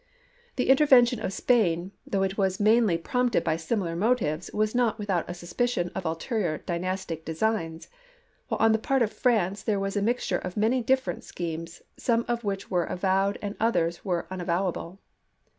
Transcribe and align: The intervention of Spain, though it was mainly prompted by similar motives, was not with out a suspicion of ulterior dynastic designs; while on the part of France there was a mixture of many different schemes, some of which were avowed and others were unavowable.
The 0.55 0.69
intervention 0.71 1.19
of 1.19 1.31
Spain, 1.31 1.91
though 2.07 2.23
it 2.23 2.35
was 2.35 2.59
mainly 2.59 2.97
prompted 2.97 3.43
by 3.43 3.55
similar 3.55 3.95
motives, 3.95 4.49
was 4.51 4.73
not 4.73 4.97
with 4.97 5.11
out 5.11 5.29
a 5.29 5.35
suspicion 5.35 5.91
of 5.93 6.05
ulterior 6.05 6.57
dynastic 6.57 7.23
designs; 7.23 7.87
while 8.47 8.57
on 8.57 8.71
the 8.71 8.79
part 8.79 9.03
of 9.03 9.13
France 9.13 9.61
there 9.61 9.79
was 9.79 9.95
a 9.95 10.01
mixture 10.01 10.39
of 10.39 10.57
many 10.57 10.81
different 10.81 11.23
schemes, 11.23 11.83
some 11.97 12.25
of 12.27 12.43
which 12.43 12.71
were 12.71 12.85
avowed 12.85 13.37
and 13.43 13.55
others 13.59 14.03
were 14.03 14.25
unavowable. 14.31 14.97